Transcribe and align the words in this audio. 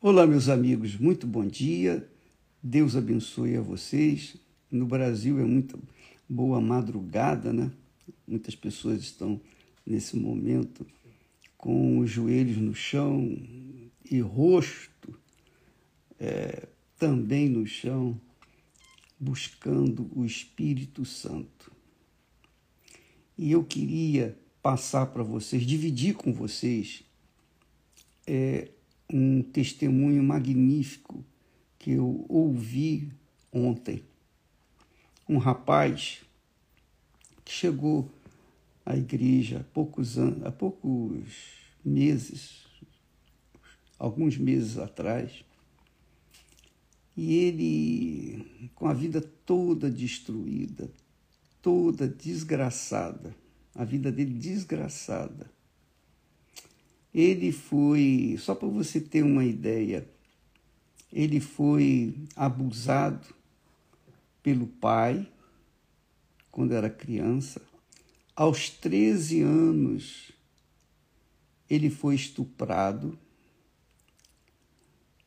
Olá, 0.00 0.24
meus 0.28 0.48
amigos, 0.48 0.96
muito 0.96 1.26
bom 1.26 1.44
dia. 1.44 2.08
Deus 2.62 2.94
abençoe 2.94 3.56
a 3.56 3.60
vocês. 3.60 4.36
No 4.70 4.86
Brasil 4.86 5.40
é 5.40 5.44
muito 5.44 5.76
boa 6.28 6.60
madrugada, 6.60 7.52
né? 7.52 7.68
Muitas 8.24 8.54
pessoas 8.54 9.00
estão 9.00 9.40
nesse 9.84 10.16
momento 10.16 10.86
com 11.56 11.98
os 11.98 12.08
joelhos 12.08 12.58
no 12.58 12.72
chão 12.72 13.36
e 14.08 14.20
rosto 14.20 15.18
é, 16.16 16.68
também 16.96 17.48
no 17.48 17.66
chão, 17.66 18.20
buscando 19.18 20.08
o 20.14 20.24
Espírito 20.24 21.04
Santo. 21.04 21.72
E 23.36 23.50
eu 23.50 23.64
queria 23.64 24.38
passar 24.62 25.06
para 25.06 25.24
vocês, 25.24 25.66
dividir 25.66 26.14
com 26.14 26.32
vocês 26.32 27.02
é, 28.24 28.68
um 29.12 29.42
testemunho 29.42 30.22
magnífico 30.22 31.24
que 31.78 31.92
eu 31.92 32.24
ouvi 32.28 33.10
ontem. 33.52 34.02
Um 35.28 35.38
rapaz 35.38 36.22
que 37.44 37.52
chegou 37.52 38.10
à 38.84 38.96
igreja 38.96 39.60
há 39.60 39.64
poucos 39.64 40.18
anos, 40.18 40.44
há 40.44 40.52
poucos 40.52 41.22
meses, 41.84 42.66
alguns 43.98 44.36
meses 44.36 44.78
atrás, 44.78 45.44
e 47.16 47.34
ele 47.34 48.70
com 48.74 48.86
a 48.86 48.94
vida 48.94 49.20
toda 49.20 49.90
destruída, 49.90 50.90
toda 51.60 52.06
desgraçada, 52.06 53.34
a 53.74 53.84
vida 53.84 54.12
dele 54.12 54.34
desgraçada. 54.34 55.50
Ele 57.18 57.50
foi, 57.50 58.36
só 58.38 58.54
para 58.54 58.68
você 58.68 59.00
ter 59.00 59.24
uma 59.24 59.44
ideia, 59.44 60.08
ele 61.12 61.40
foi 61.40 62.14
abusado 62.36 63.34
pelo 64.40 64.68
pai 64.68 65.28
quando 66.48 66.74
era 66.74 66.88
criança. 66.88 67.60
Aos 68.36 68.70
13 68.70 69.42
anos, 69.42 70.30
ele 71.68 71.90
foi 71.90 72.14
estuprado. 72.14 73.18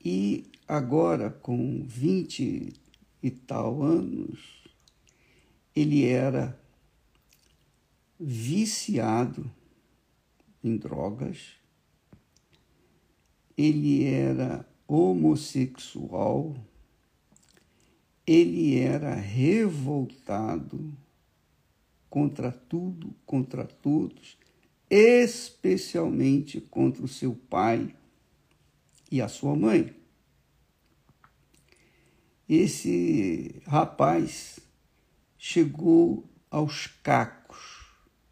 E 0.02 0.45
agora, 0.66 1.30
com 1.30 1.83
20 1.83 2.72
e 3.22 3.31
tal 3.31 3.83
anos, 3.83 4.39
ele 5.76 6.05
era 6.05 6.58
viciado 8.17 9.52
em 10.64 10.78
drogas, 10.78 11.59
ele 13.57 14.03
era 14.03 14.67
homossexual, 14.88 16.55
ele 18.25 18.77
era 18.77 19.13
revoltado 19.16 20.95
contra 22.09 22.52
tudo, 22.52 23.16
contra 23.25 23.66
todos, 23.66 24.38
especialmente 24.89 26.59
contra 26.59 27.03
o 27.03 27.08
seu 27.08 27.33
pai 27.33 27.95
e 29.09 29.21
a 29.21 29.27
sua 29.27 29.55
mãe. 29.55 29.95
Esse 32.47 33.61
rapaz 33.65 34.59
chegou 35.38 36.30
aos 36.49 36.88
cacos 36.88 37.86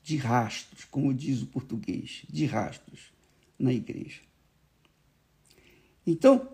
de 0.04 0.18
rastros, 0.18 0.84
como 0.86 1.14
diz 1.14 1.42
o 1.42 1.48
português, 1.48 2.26
de 2.30 2.46
rastros 2.46 3.14
na 3.58 3.72
igreja. 3.72 4.29
Então, 6.10 6.50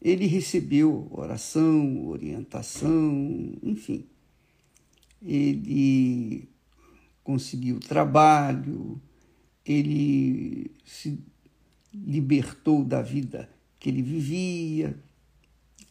ele 0.00 0.26
recebeu 0.26 1.06
oração, 1.12 2.08
orientação, 2.08 3.54
enfim. 3.62 4.04
Ele 5.24 6.48
conseguiu 7.22 7.78
trabalho, 7.78 9.00
ele 9.64 10.72
se 10.84 11.24
libertou 11.94 12.84
da 12.84 13.00
vida 13.00 13.48
que 13.78 13.88
ele 13.88 14.02
vivia, 14.02 14.98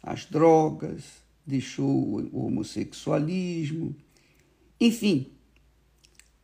as 0.04 0.26
drogas, 0.26 1.24
deixou 1.48 2.20
o 2.34 2.48
homossexualismo, 2.48 3.96
enfim, 4.78 5.32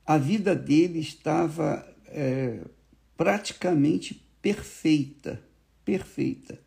a 0.05 0.17
vida 0.17 0.55
dele 0.55 0.99
estava 0.99 1.85
é, 2.05 2.63
praticamente 3.17 4.25
perfeita 4.41 5.46
perfeita. 5.87 6.59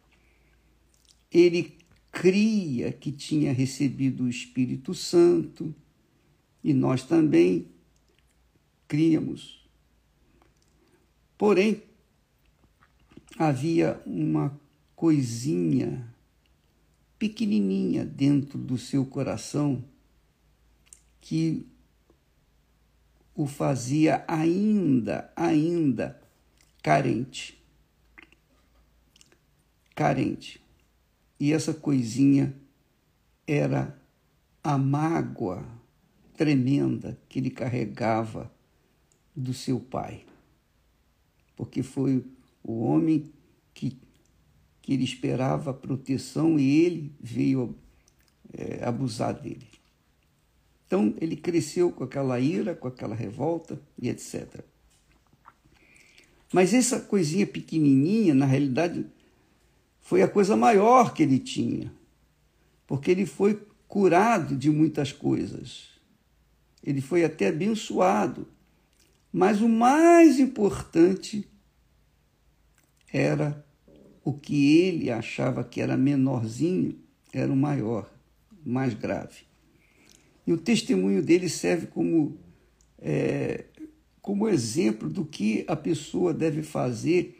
Ele 1.30 1.76
cria 2.10 2.90
que 2.90 3.12
tinha 3.12 3.52
recebido 3.52 4.24
o 4.24 4.28
Espírito 4.30 4.94
Santo 4.94 5.74
e 6.64 6.72
nós 6.72 7.04
também 7.04 7.68
criamos. 8.88 9.68
Porém, 11.36 11.82
havia 13.38 14.00
uma 14.06 14.58
coisinha 14.96 16.10
pequenininha 17.18 18.06
dentro 18.06 18.56
do 18.56 18.78
seu 18.78 19.04
coração 19.04 19.84
que 21.20 21.66
o 23.34 23.46
fazia 23.46 24.24
ainda, 24.26 25.30
ainda 25.36 26.18
carente 26.82 27.59
carente. 30.00 30.58
E 31.38 31.52
essa 31.52 31.74
coisinha 31.74 32.56
era 33.46 34.00
a 34.64 34.78
mágoa 34.78 35.62
tremenda 36.38 37.20
que 37.28 37.38
ele 37.38 37.50
carregava 37.50 38.50
do 39.36 39.52
seu 39.52 39.78
pai. 39.78 40.24
Porque 41.54 41.82
foi 41.82 42.24
o 42.64 42.80
homem 42.80 43.30
que, 43.74 43.98
que 44.80 44.94
ele 44.94 45.04
esperava 45.04 45.74
proteção 45.74 46.58
e 46.58 46.80
ele 46.80 47.12
veio 47.20 47.76
é, 48.54 48.82
abusar 48.82 49.34
dele. 49.34 49.68
Então 50.86 51.14
ele 51.20 51.36
cresceu 51.36 51.92
com 51.92 52.04
aquela 52.04 52.40
ira, 52.40 52.74
com 52.74 52.88
aquela 52.88 53.14
revolta 53.14 53.78
e 54.00 54.08
etc. 54.08 54.64
Mas 56.50 56.72
essa 56.72 57.00
coisinha 57.00 57.46
pequenininha, 57.46 58.32
na 58.34 58.46
realidade, 58.46 59.04
foi 60.10 60.22
a 60.22 60.28
coisa 60.28 60.56
maior 60.56 61.14
que 61.14 61.22
ele 61.22 61.38
tinha, 61.38 61.94
porque 62.84 63.12
ele 63.12 63.24
foi 63.24 63.64
curado 63.86 64.56
de 64.56 64.68
muitas 64.68 65.12
coisas. 65.12 65.90
Ele 66.82 67.00
foi 67.00 67.24
até 67.24 67.46
abençoado. 67.46 68.48
Mas 69.32 69.60
o 69.60 69.68
mais 69.68 70.40
importante 70.40 71.48
era 73.12 73.64
o 74.24 74.32
que 74.32 74.78
ele 74.78 75.12
achava 75.12 75.62
que 75.62 75.80
era 75.80 75.96
menorzinho, 75.96 76.98
era 77.32 77.52
o 77.52 77.54
maior, 77.54 78.12
mais 78.66 78.94
grave. 78.94 79.44
E 80.44 80.52
o 80.52 80.58
testemunho 80.58 81.22
dele 81.22 81.48
serve 81.48 81.86
como, 81.86 82.36
é, 82.98 83.66
como 84.20 84.48
exemplo 84.48 85.08
do 85.08 85.24
que 85.24 85.64
a 85.68 85.76
pessoa 85.76 86.34
deve 86.34 86.64
fazer 86.64 87.39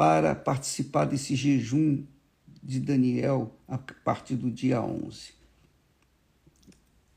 para 0.00 0.34
participar 0.34 1.04
desse 1.04 1.36
jejum 1.36 2.02
de 2.62 2.80
Daniel 2.80 3.54
a 3.68 3.76
partir 3.76 4.34
do 4.34 4.50
dia 4.50 4.80
11. 4.80 5.34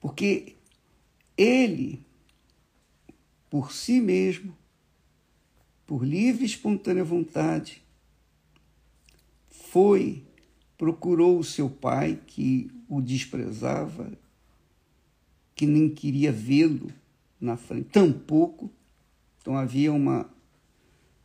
Porque 0.01 0.57
ele, 1.37 2.05
por 3.49 3.71
si 3.71 4.01
mesmo, 4.01 4.53
por 5.87 6.03
livre 6.03 6.43
e 6.43 6.45
espontânea 6.45 7.05
vontade, 7.05 7.81
foi, 9.49 10.21
procurou 10.77 11.39
o 11.39 11.43
seu 11.45 11.69
pai, 11.69 12.19
que 12.27 12.69
o 12.89 12.99
desprezava, 12.99 14.11
que 15.55 15.65
nem 15.65 15.87
queria 15.87 16.33
vê-lo 16.33 16.91
na 17.39 17.55
frente, 17.55 17.91
tampouco. 17.91 18.69
Então 19.39 19.55
havia 19.55 19.93
uma 19.93 20.29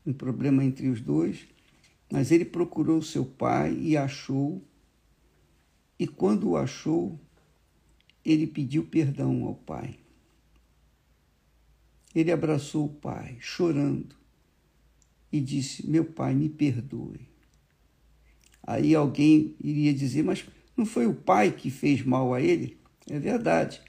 um 0.08 0.12
problema 0.12 0.64
entre 0.64 0.88
os 0.88 1.02
dois, 1.02 1.46
mas 2.10 2.32
ele 2.32 2.46
procurou 2.46 3.02
seu 3.02 3.26
pai 3.26 3.76
e 3.78 3.94
achou, 3.94 4.62
e 5.98 6.06
quando 6.06 6.50
o 6.50 6.56
achou, 6.56 7.20
ele 8.24 8.46
pediu 8.46 8.84
perdão 8.86 9.44
ao 9.44 9.54
pai. 9.54 9.98
Ele 12.14 12.32
abraçou 12.32 12.86
o 12.86 12.94
pai, 12.94 13.36
chorando, 13.38 14.16
e 15.30 15.40
disse: 15.40 15.86
Meu 15.86 16.04
pai, 16.04 16.34
me 16.34 16.48
perdoe. 16.48 17.28
Aí 18.62 18.94
alguém 18.94 19.54
iria 19.60 19.92
dizer: 19.92 20.22
Mas 20.22 20.46
não 20.74 20.86
foi 20.86 21.06
o 21.06 21.14
pai 21.14 21.52
que 21.52 21.70
fez 21.70 22.02
mal 22.02 22.32
a 22.32 22.40
ele? 22.40 22.78
É 23.10 23.18
verdade. 23.18 23.82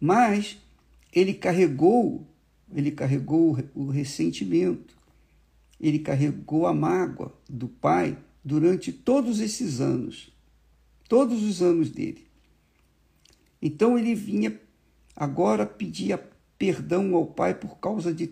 Mas 0.00 0.56
ele 1.12 1.34
carregou, 1.34 2.26
ele 2.74 2.90
carregou 2.90 3.58
o 3.74 3.90
ressentimento 3.90 4.97
ele 5.80 5.98
carregou 5.98 6.66
a 6.66 6.74
mágoa 6.74 7.32
do 7.48 7.68
pai 7.68 8.16
durante 8.44 8.92
todos 8.92 9.40
esses 9.40 9.80
anos, 9.80 10.32
todos 11.08 11.42
os 11.42 11.62
anos 11.62 11.90
dele. 11.90 12.26
Então 13.60 13.98
ele 13.98 14.14
vinha 14.14 14.58
agora 15.16 15.66
pedia 15.66 16.22
perdão 16.56 17.14
ao 17.14 17.26
pai 17.26 17.54
por 17.54 17.78
causa 17.78 18.14
de 18.14 18.30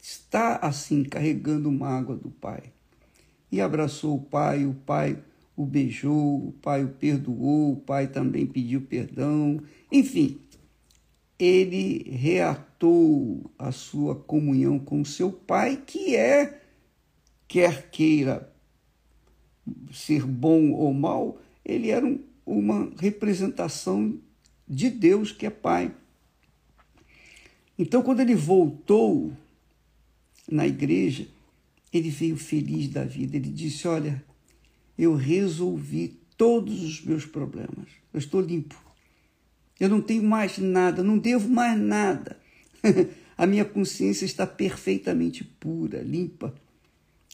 estar 0.00 0.58
assim 0.62 1.04
carregando 1.04 1.70
mágoa 1.70 2.16
do 2.16 2.30
pai. 2.30 2.72
E 3.50 3.60
abraçou 3.60 4.16
o 4.16 4.22
pai, 4.22 4.64
o 4.64 4.72
pai 4.72 5.22
o 5.54 5.66
beijou, 5.66 6.48
o 6.48 6.52
pai 6.52 6.84
o 6.84 6.88
perdoou, 6.88 7.72
o 7.72 7.76
pai 7.76 8.06
também 8.06 8.46
pediu 8.46 8.80
perdão. 8.80 9.60
Enfim, 9.90 10.40
ele 11.38 12.10
reatou 12.10 13.50
a 13.58 13.70
sua 13.70 14.14
comunhão 14.14 14.78
com 14.78 15.04
seu 15.04 15.30
pai, 15.30 15.82
que 15.86 16.16
é, 16.16 16.61
quer 17.52 17.90
queira 17.90 18.50
ser 19.92 20.24
bom 20.24 20.70
ou 20.70 20.94
mal, 20.94 21.38
ele 21.62 21.90
era 21.90 22.06
um, 22.06 22.18
uma 22.46 22.90
representação 22.98 24.18
de 24.66 24.88
Deus 24.88 25.32
que 25.32 25.44
é 25.44 25.50
pai. 25.50 25.94
Então, 27.78 28.02
quando 28.02 28.20
ele 28.20 28.34
voltou 28.34 29.36
na 30.50 30.66
igreja, 30.66 31.28
ele 31.92 32.08
veio 32.08 32.38
feliz 32.38 32.88
da 32.88 33.04
vida. 33.04 33.36
Ele 33.36 33.50
disse: 33.50 33.86
Olha, 33.86 34.24
eu 34.96 35.14
resolvi 35.14 36.18
todos 36.38 36.82
os 36.82 37.04
meus 37.04 37.26
problemas. 37.26 37.90
Eu 38.14 38.18
estou 38.18 38.40
limpo. 38.40 38.82
Eu 39.78 39.90
não 39.90 40.00
tenho 40.00 40.22
mais 40.22 40.56
nada, 40.56 41.02
não 41.02 41.18
devo 41.18 41.50
mais 41.50 41.78
nada. 41.78 42.40
A 43.36 43.46
minha 43.46 43.64
consciência 43.66 44.24
está 44.24 44.46
perfeitamente 44.46 45.44
pura, 45.44 46.00
limpa. 46.00 46.54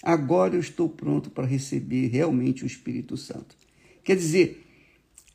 Agora 0.02 0.54
eu 0.54 0.60
estou 0.60 0.88
pronto 0.88 1.30
para 1.30 1.46
receber 1.46 2.08
realmente 2.08 2.64
o 2.64 2.66
Espírito 2.66 3.16
Santo. 3.16 3.56
Quer 4.04 4.16
dizer, 4.16 4.64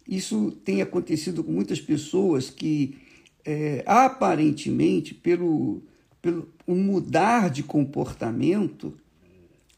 isso 0.07 0.51
tem 0.63 0.81
acontecido 0.81 1.43
com 1.43 1.51
muitas 1.51 1.81
pessoas 1.81 2.49
que, 2.49 2.97
é, 3.43 3.83
aparentemente, 3.85 5.13
pelo, 5.13 5.81
pelo 6.21 6.47
mudar 6.67 7.49
de 7.49 7.61
comportamento, 7.61 8.97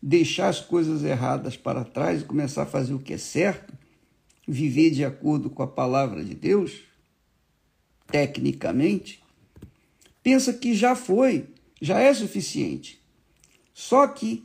deixar 0.02 0.50
as 0.50 0.60
coisas 0.60 1.04
erradas 1.04 1.58
para 1.58 1.84
trás 1.84 2.22
e 2.22 2.26
começar 2.26 2.64
a 2.64 2.68
fazer 2.68 2.94
o 2.94 3.00
que 3.00 3.14
é 3.14 3.18
certo, 3.18 3.74
viver 4.48 4.92
de 4.92 5.04
acordo 5.04 5.50
com 5.50 5.64
a 5.64 5.68
palavra 5.68 6.24
de 6.24 6.36
Deus, 6.36 6.84
tecnicamente, 8.08 9.24
pensa 10.22 10.54
que 10.54 10.76
já 10.76 10.96
foi, 10.96 11.48
já 11.82 12.00
é 12.00 12.14
suficiente. 12.14 13.00
Só 13.74 14.08
que 14.08 14.44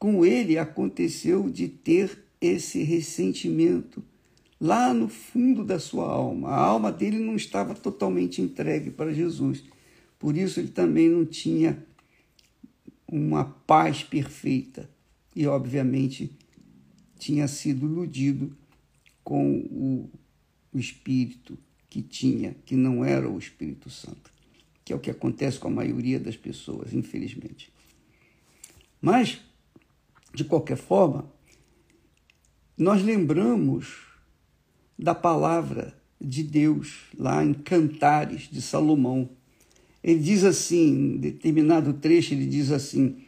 com 0.00 0.24
ele 0.24 0.56
aconteceu 0.56 1.50
de 1.50 1.68
ter 1.68 2.24
esse 2.40 2.82
ressentimento 2.82 4.02
lá 4.58 4.94
no 4.94 5.10
fundo 5.10 5.62
da 5.62 5.78
sua 5.78 6.10
alma. 6.10 6.48
A 6.48 6.56
alma 6.56 6.90
dele 6.90 7.18
não 7.18 7.36
estava 7.36 7.74
totalmente 7.74 8.40
entregue 8.40 8.90
para 8.90 9.12
Jesus. 9.12 9.62
Por 10.18 10.38
isso 10.38 10.58
ele 10.58 10.70
também 10.70 11.06
não 11.06 11.26
tinha 11.26 11.86
uma 13.06 13.44
paz 13.44 14.02
perfeita 14.02 14.88
e, 15.36 15.46
obviamente, 15.46 16.32
tinha 17.18 17.46
sido 17.46 17.84
iludido 17.84 18.56
com 19.22 19.58
o, 19.58 20.10
o 20.72 20.78
Espírito 20.78 21.58
que 21.90 22.00
tinha, 22.00 22.56
que 22.64 22.74
não 22.74 23.04
era 23.04 23.28
o 23.28 23.38
Espírito 23.38 23.90
Santo, 23.90 24.32
que 24.82 24.94
é 24.94 24.96
o 24.96 25.00
que 25.00 25.10
acontece 25.10 25.58
com 25.58 25.68
a 25.68 25.72
maioria 25.72 26.18
das 26.18 26.36
pessoas, 26.36 26.94
infelizmente. 26.94 27.70
Mas, 29.02 29.40
de 30.34 30.44
qualquer 30.44 30.76
forma, 30.76 31.30
nós 32.76 33.02
lembramos 33.02 33.98
da 34.98 35.14
palavra 35.14 35.94
de 36.20 36.42
Deus 36.42 37.06
lá 37.16 37.44
em 37.44 37.54
Cantares 37.54 38.48
de 38.50 38.60
Salomão, 38.60 39.30
ele 40.02 40.20
diz 40.20 40.44
assim, 40.44 40.88
em 40.88 41.16
determinado 41.18 41.92
trecho, 41.94 42.34
ele 42.34 42.46
diz 42.46 42.70
assim: 42.70 43.18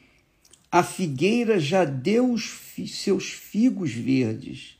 A 0.70 0.82
figueira 0.82 1.58
já 1.58 1.84
deu 1.84 2.34
seus 2.38 3.31
figos 3.31 3.93
verdes, 3.93 4.78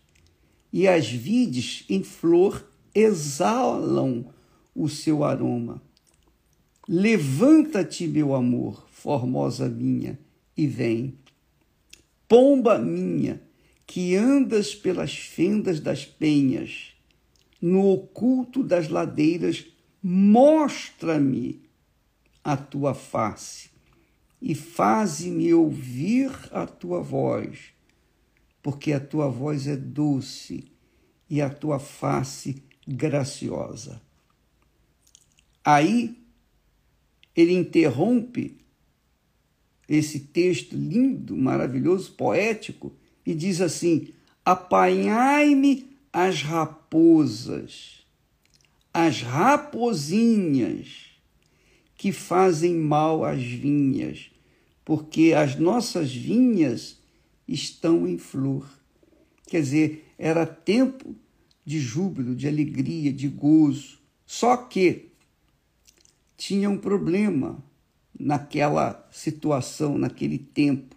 e 0.73 0.89
as 0.89 1.09
vides 1.09 1.85
em 1.89 2.03
flor 2.03 2.67
exalam 2.95 4.27
o 4.75 4.89
seu 4.89 5.23
aroma. 5.25 5.83
Levanta-te, 6.89 8.07
meu 8.07 8.35
amor, 8.35 8.87
formosa 8.91 9.69
minha, 9.69 10.19
e 10.57 10.67
vem. 10.67 11.15
Pomba 12.33 12.79
minha, 12.79 13.43
que 13.87 14.17
andas 14.17 14.75
pelas 14.75 15.15
fendas 15.15 15.81
das 15.81 16.07
penhas, 16.07 16.95
no 17.61 17.87
oculto 17.91 18.65
das 18.65 18.89
ladeiras, 18.89 19.67
mostra-me 20.03 21.61
a 22.43 22.57
tua 22.57 22.95
face 22.95 23.69
e 24.41 24.55
faze-me 24.55 25.53
ouvir 25.53 26.31
a 26.53 26.67
tua 26.67 27.03
voz, 27.03 27.75
porque 28.63 28.95
a 28.95 29.01
tua 29.01 29.29
voz 29.29 29.67
é 29.67 29.77
doce 29.77 30.73
e 31.29 31.43
a 31.43 31.51
tua 31.51 31.79
face 31.79 32.63
graciosa. 32.89 34.01
Aí 35.63 36.17
ele 37.37 37.53
interrompe 37.53 38.62
esse 39.97 40.21
texto 40.21 40.75
lindo, 40.75 41.37
maravilhoso, 41.37 42.13
poético, 42.13 42.93
e 43.27 43.35
diz 43.35 43.61
assim: 43.61 44.09
Apanhai-me 44.45 45.87
as 46.13 46.43
raposas, 46.43 48.05
as 48.93 49.23
raposinhas 49.23 51.11
que 51.97 52.11
fazem 52.11 52.75
mal 52.75 53.25
às 53.25 53.43
vinhas, 53.43 54.31
porque 54.85 55.33
as 55.35 55.57
nossas 55.57 56.13
vinhas 56.13 56.99
estão 57.47 58.09
em 58.09 58.19
flor. 58.19 58.69
Quer 59.47 59.61
dizer, 59.61 60.13
era 60.19 60.47
tempo 60.47 61.15
de 61.65 61.79
júbilo, 61.79 62.35
de 62.35 62.49
alegria, 62.49 63.13
de 63.13 63.29
gozo. 63.29 63.99
Só 64.27 64.57
que 64.57 65.11
tinha 66.37 66.69
um 66.69 66.79
problema 66.79 67.63
naquela 68.23 69.09
situação, 69.11 69.99
naquele 69.99 70.39
tempo. 70.39 70.97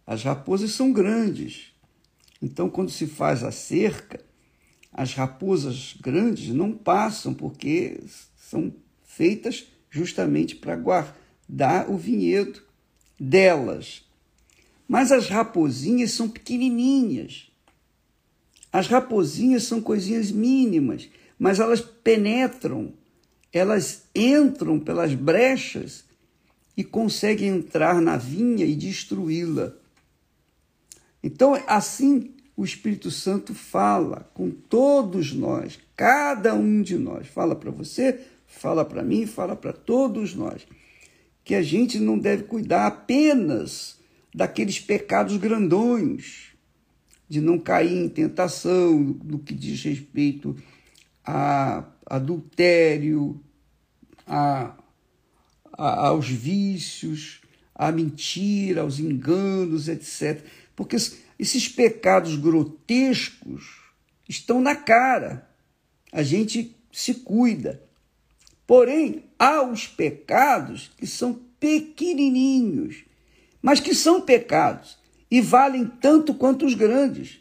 as 0.06 0.22
raposas 0.22 0.72
são 0.72 0.92
grandes. 0.92 1.72
Então, 2.42 2.68
quando 2.68 2.90
se 2.90 3.06
faz 3.06 3.42
a 3.42 3.50
cerca, 3.50 4.20
as 4.92 5.14
raposas 5.14 5.94
grandes 6.00 6.54
não 6.54 6.72
passam, 6.72 7.32
porque 7.32 8.00
são 8.36 8.72
feitas 9.02 9.66
justamente 9.90 10.54
para 10.56 10.76
guardar 10.76 11.90
o 11.90 11.96
vinhedo 11.96 12.62
delas. 13.18 14.03
Mas 14.86 15.10
as 15.10 15.28
raposinhas 15.28 16.12
são 16.12 16.28
pequenininhas. 16.28 17.50
As 18.72 18.88
raposinhas 18.88 19.62
são 19.62 19.80
coisinhas 19.80 20.30
mínimas, 20.30 21.08
mas 21.38 21.60
elas 21.60 21.80
penetram, 21.80 22.92
elas 23.52 24.02
entram 24.14 24.80
pelas 24.80 25.14
brechas 25.14 26.04
e 26.76 26.82
conseguem 26.82 27.48
entrar 27.48 28.00
na 28.00 28.16
vinha 28.16 28.64
e 28.64 28.74
destruí-la. 28.74 29.72
Então, 31.22 31.54
assim, 31.66 32.34
o 32.56 32.64
Espírito 32.64 33.10
Santo 33.10 33.54
fala 33.54 34.28
com 34.34 34.50
todos 34.50 35.32
nós, 35.32 35.78
cada 35.96 36.54
um 36.54 36.82
de 36.82 36.98
nós. 36.98 37.26
Fala 37.28 37.54
para 37.54 37.70
você, 37.70 38.20
fala 38.46 38.84
para 38.84 39.02
mim, 39.02 39.26
fala 39.26 39.56
para 39.56 39.72
todos 39.72 40.34
nós. 40.34 40.66
Que 41.44 41.54
a 41.54 41.62
gente 41.62 41.98
não 41.98 42.18
deve 42.18 42.44
cuidar 42.44 42.86
apenas 42.86 43.98
daqueles 44.34 44.80
pecados 44.80 45.36
grandões, 45.36 46.48
de 47.28 47.40
não 47.40 47.58
cair 47.58 47.96
em 47.96 48.08
tentação 48.08 48.98
no 49.24 49.38
que 49.38 49.54
diz 49.54 49.82
respeito 49.82 50.56
a 51.24 51.84
adultério, 52.04 53.40
a, 54.26 54.74
a, 55.72 56.08
aos 56.08 56.28
vícios, 56.28 57.40
à 57.74 57.90
mentira, 57.90 58.82
aos 58.82 58.98
enganos, 58.98 59.88
etc 59.88 60.44
porque 60.76 60.96
esses 61.38 61.68
pecados 61.68 62.36
grotescos 62.36 63.80
estão 64.28 64.60
na 64.60 64.74
cara. 64.74 65.48
A 66.12 66.22
gente 66.22 66.76
se 66.92 67.14
cuida. 67.14 67.82
Porém, 68.66 69.24
há 69.38 69.62
os 69.62 69.86
pecados 69.86 70.90
que 70.96 71.06
são 71.06 71.40
pequenininhos, 71.60 73.04
mas 73.64 73.80
que 73.80 73.94
são 73.94 74.20
pecados 74.20 74.98
e 75.30 75.40
valem 75.40 75.86
tanto 75.86 76.34
quanto 76.34 76.66
os 76.66 76.74
grandes. 76.74 77.40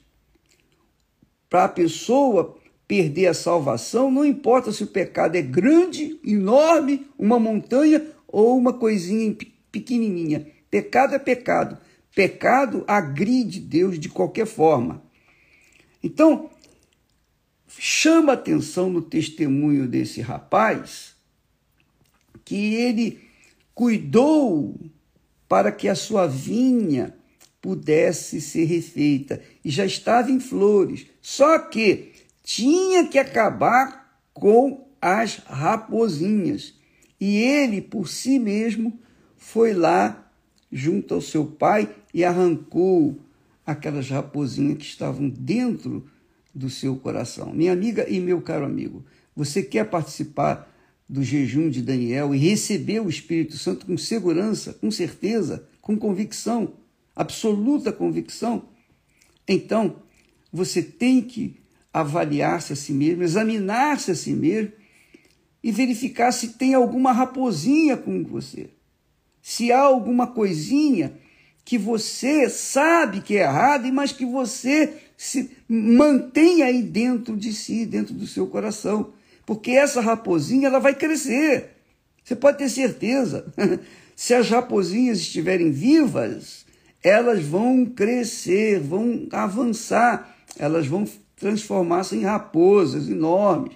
Para 1.50 1.66
a 1.66 1.70
pessoa 1.70 2.58
perder 2.88 3.28
a 3.28 3.34
salvação, 3.34 4.10
não 4.10 4.24
importa 4.24 4.72
se 4.72 4.86
o 4.86 4.88
pecado 4.88 5.36
é 5.36 5.42
grande, 5.42 6.18
enorme, 6.24 7.06
uma 7.20 7.38
montanha 7.38 8.08
ou 8.26 8.58
uma 8.58 8.72
coisinha 8.72 9.36
pequenininha. 9.70 10.48
Pecado 10.72 11.14
é 11.14 11.20
pecado. 11.20 11.78
Pecado 12.16 12.86
agride 12.88 13.60
Deus 13.60 14.00
de 14.00 14.08
qualquer 14.08 14.48
forma. 14.48 15.04
Então, 16.02 16.50
chama 17.68 18.32
atenção 18.32 18.90
no 18.90 19.02
testemunho 19.02 19.90
desse 19.90 20.22
rapaz 20.22 21.18
que 22.46 22.76
ele 22.76 23.20
cuidou 23.76 24.80
para 25.54 25.72
que 25.72 25.88
a 25.88 25.94
sua 25.94 26.26
vinha 26.26 27.14
pudesse 27.62 28.42
ser 28.42 28.66
refeita 28.66 29.40
e 29.64 29.70
já 29.70 29.86
estava 29.86 30.32
em 30.32 30.40
flores. 30.40 31.06
Só 31.22 31.60
que 31.60 32.12
tinha 32.42 33.08
que 33.08 33.20
acabar 33.20 34.18
com 34.34 34.88
as 35.00 35.36
raposinhas. 35.46 36.74
E 37.22 37.38
ele, 37.38 37.84
por 37.84 38.08
si 38.08 38.40
mesmo, 38.40 39.00
foi 39.38 39.76
lá 39.76 40.28
junto 40.72 41.14
ao 41.14 41.22
seu 41.22 41.46
pai 41.46 41.88
e 42.12 42.26
arrancou 42.26 43.20
aquelas 43.64 44.10
raposinhas 44.10 44.80
que 44.80 44.86
estavam 44.86 45.30
dentro 45.30 46.10
do 46.52 46.68
seu 46.68 46.96
coração. 46.96 47.54
Minha 47.54 47.74
amiga 47.74 48.10
e 48.10 48.20
meu 48.20 48.42
caro 48.42 48.66
amigo, 48.66 49.06
você 49.36 49.62
quer 49.62 49.88
participar 49.88 50.73
do 51.08 51.24
jejum 51.24 51.70
de 51.70 51.82
Daniel 51.82 52.34
e 52.34 52.38
receber 52.38 53.00
o 53.02 53.10
Espírito 53.10 53.58
Santo 53.58 53.86
com 53.86 53.98
segurança, 53.98 54.74
com 54.74 54.90
certeza, 54.90 55.68
com 55.82 55.98
convicção, 55.98 56.74
absoluta 57.16 57.92
convicção? 57.92 58.70
Então, 59.48 59.98
você 60.52 60.82
tem 60.82 61.22
que 61.22 61.58
avaliar-se 61.94 62.74
a 62.74 62.76
si 62.76 62.94
mesmo, 62.94 63.24
examinar-se 63.24 64.12
a 64.12 64.16
si 64.16 64.34
mesmo 64.34 64.72
e 65.64 65.72
verificar 65.72 66.32
se 66.32 66.50
tem 66.50 66.74
alguma 66.74 67.12
raposinha 67.12 67.96
com 67.96 68.24
você. 68.24 68.70
Se 69.42 69.72
há 69.72 69.82
alguma 69.82 70.28
coisinha 70.28 71.18
que 71.66 71.78
você 71.78 72.50
sabe 72.50 73.22
que 73.22 73.38
é 73.38 73.44
errado, 73.44 73.92
mas 73.94 74.12
que 74.12 74.26
você 74.26 74.94
se 75.16 75.52
mantém 75.68 76.62
aí 76.62 76.82
dentro 76.82 77.38
de 77.38 77.54
si, 77.54 77.86
dentro 77.86 78.14
do 78.14 78.28
seu 78.28 78.48
coração. 78.48 79.14
Porque 79.46 79.72
essa 79.72 80.02
raposinha 80.02 80.68
ela 80.68 80.80
vai 80.80 80.96
crescer. 80.96 81.72
Você 82.24 82.36
pode 82.36 82.58
ter 82.58 82.70
certeza. 82.70 83.46
Se 84.16 84.34
as 84.34 84.50
raposinhas 84.50 85.20
estiverem 85.20 85.72
vivas, 85.72 86.66
elas 87.04 87.44
vão 87.44 87.86
crescer, 87.86 88.80
vão 88.80 89.28
avançar, 89.32 90.38
elas 90.58 90.88
vão 90.88 91.06
transformar-se 91.36 92.16
em 92.16 92.24
raposas 92.24 93.10
enormes. 93.10 93.76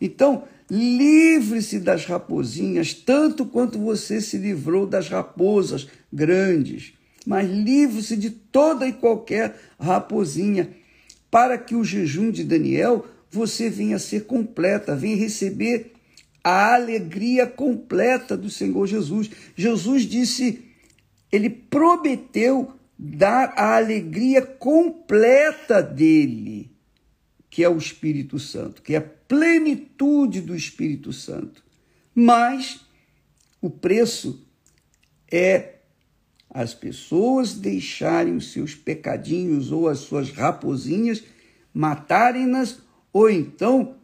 Então, 0.00 0.44
livre-se 0.70 1.80
das 1.80 2.04
raposinhas, 2.06 2.94
tanto 2.94 3.44
quanto 3.44 3.78
você 3.78 4.20
se 4.20 4.38
livrou 4.38 4.86
das 4.86 5.08
raposas 5.08 5.88
grandes, 6.12 6.92
mas 7.26 7.50
livre-se 7.50 8.16
de 8.16 8.30
toda 8.30 8.86
e 8.86 8.92
qualquer 8.92 9.58
raposinha, 9.78 10.70
para 11.30 11.58
que 11.58 11.74
o 11.74 11.84
jejum 11.84 12.30
de 12.30 12.44
Daniel 12.44 13.04
você 13.30 13.70
venha 13.70 13.98
ser 13.98 14.24
completa, 14.24 14.96
venha 14.96 15.16
receber 15.16 15.92
a 16.42 16.74
alegria 16.74 17.46
completa 17.46 18.36
do 18.36 18.50
Senhor 18.50 18.86
Jesus. 18.86 19.30
Jesus 19.54 20.02
disse, 20.02 20.64
ele 21.30 21.50
prometeu 21.50 22.72
dar 22.98 23.52
a 23.56 23.76
alegria 23.76 24.42
completa 24.42 25.82
dele 25.82 26.70
que 27.50 27.64
é 27.64 27.68
o 27.68 27.76
Espírito 27.76 28.38
Santo, 28.38 28.80
que 28.80 28.94
é 28.94 28.98
a 28.98 29.02
plenitude 29.02 30.40
do 30.40 30.54
Espírito 30.54 31.12
Santo. 31.12 31.62
Mas 32.14 32.80
o 33.60 33.68
preço 33.68 34.46
é 35.30 35.80
as 36.48 36.72
pessoas 36.72 37.54
deixarem 37.54 38.36
os 38.36 38.52
seus 38.52 38.74
pecadinhos 38.74 39.72
ou 39.72 39.88
as 39.88 39.98
suas 39.98 40.30
raposinhas, 40.30 41.22
matarem-nas, 41.74 42.78
ou 43.12 43.30
então 43.30 43.96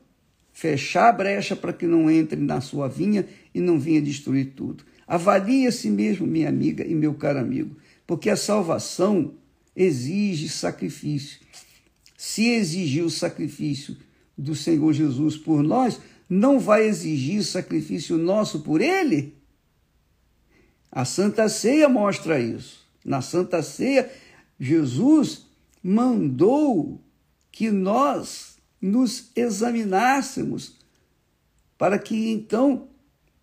fechar 0.52 1.08
a 1.08 1.12
brecha 1.12 1.54
para 1.54 1.72
que 1.72 1.86
não 1.86 2.10
entre 2.10 2.40
na 2.40 2.60
sua 2.60 2.88
vinha 2.88 3.26
e 3.54 3.60
não 3.60 3.78
venha 3.78 4.00
destruir 4.00 4.52
tudo. 4.56 4.84
Avalie 5.06 5.66
a 5.66 5.72
si 5.72 5.90
mesmo, 5.90 6.26
minha 6.26 6.48
amiga 6.48 6.84
e 6.84 6.94
meu 6.94 7.14
caro 7.14 7.38
amigo, 7.38 7.76
porque 8.06 8.30
a 8.30 8.36
salvação 8.36 9.34
exige 9.75 10.48
sacrifício 10.48 11.46
se 12.16 12.48
exigir 12.48 13.04
o 13.04 13.10
sacrifício 13.10 13.96
do 14.36 14.54
Senhor 14.54 14.92
Jesus 14.92 15.36
por 15.36 15.62
nós, 15.62 16.00
não 16.28 16.58
vai 16.58 16.86
exigir 16.86 17.44
sacrifício 17.44 18.18
nosso 18.18 18.60
por 18.60 18.80
ele? 18.80 19.34
A 20.90 21.04
Santa 21.04 21.48
Ceia 21.48 21.88
mostra 21.88 22.40
isso. 22.40 22.84
Na 23.04 23.20
Santa 23.20 23.62
Ceia, 23.62 24.10
Jesus 24.58 25.46
mandou 25.82 27.00
que 27.52 27.70
nós 27.70 28.55
nos 28.80 29.30
examinássemos 29.35 30.76
para 31.78 31.99
que 31.99 32.30
então 32.30 32.88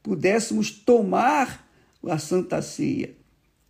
pudéssemos 0.02 0.72
tomar 0.72 1.68
a 2.06 2.18
Santa 2.18 2.62
Ceia, 2.62 3.16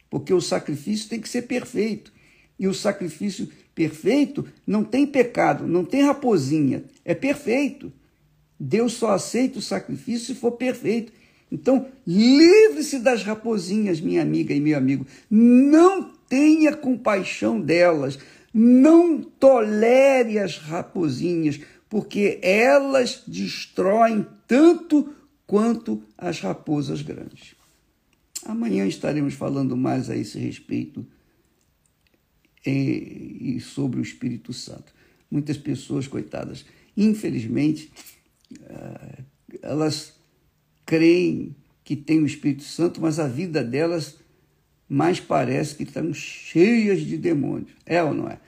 porque 0.10 0.34
o 0.34 0.42
sacrifício 0.42 1.10
tem 1.10 1.20
que 1.20 1.30
ser 1.30 1.44
perfeito. 1.44 2.12
E 2.58 2.68
o 2.68 2.74
sacrifício 2.74 3.50
perfeito 3.76 4.48
não 4.66 4.84
tem 4.84 5.06
pecado, 5.06 5.68
não 5.68 5.84
tem 5.84 6.04
raposinha, 6.04 6.84
é 7.04 7.14
perfeito. 7.14 7.92
Deus 8.60 8.94
só 8.94 9.12
aceita 9.12 9.60
o 9.60 9.62
sacrifício 9.62 10.34
se 10.34 10.40
for 10.40 10.54
perfeito. 10.54 11.12
Então, 11.52 11.88
livre-se 12.08 12.98
das 13.00 13.24
raposinhas, 13.24 14.00
minha 14.00 14.22
amiga 14.22 14.54
e 14.54 14.60
meu 14.60 14.78
amigo. 14.78 15.06
Não 15.30 16.12
tenha 16.28 16.76
compaixão 16.76 17.62
delas. 17.62 18.18
Não 18.54 19.22
tolere 19.22 20.38
as 20.38 20.58
raposinhas, 20.58 21.60
porque 21.90 22.40
elas 22.42 23.24
destroem 23.28 24.28
tanto 24.48 25.14
quanto 25.48 26.04
as 26.18 26.40
raposas 26.40 27.02
grandes. 27.02 27.56
Amanhã 28.46 28.86
estaremos 28.86 29.34
falando 29.34 29.76
mais 29.76 30.10
a 30.10 30.16
esse 30.16 30.38
respeito 30.38 31.06
e 32.66 33.60
sobre 33.60 34.00
o 34.00 34.04
Espírito 34.04 34.54
Santo. 34.54 34.94
Muitas 35.30 35.58
pessoas, 35.58 36.08
coitadas, 36.08 36.66
infelizmente, 36.96 37.92
ah, 38.70 39.20
elas 39.62 40.14
creem 40.86 41.56
que 41.84 41.96
têm 41.96 42.22
o 42.22 42.26
Espírito 42.26 42.64
Santo, 42.64 43.02
mas 43.02 43.20
a 43.20 43.28
vida 43.28 43.64
delas 43.64 44.18
mais 44.94 45.20
parece 45.20 45.76
que 45.76 45.84
estão 45.84 46.14
cheias 46.14 47.02
de 47.02 47.18
demônios. 47.18 47.72
É 47.84 48.04
ou 48.04 48.14
não 48.14 48.30
é? 48.30 48.40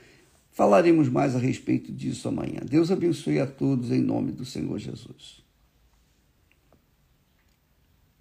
Falaremos 0.52 1.08
mais 1.08 1.34
a 1.34 1.40
respeito 1.40 1.92
disso 1.92 2.28
amanhã. 2.28 2.60
Deus 2.64 2.92
abençoe 2.92 3.40
a 3.40 3.46
todos 3.46 3.90
em 3.90 4.00
nome 4.00 4.30
do 4.30 4.44
Senhor 4.44 4.78
Jesus. 4.78 5.44